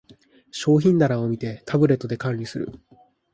[0.49, 2.71] 商品棚を見て、タブレットで管理する